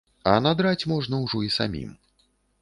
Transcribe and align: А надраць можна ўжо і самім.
А 0.29 0.31
надраць 0.45 0.87
можна 0.93 1.19
ўжо 1.25 1.43
і 1.49 1.53
самім. 1.59 1.93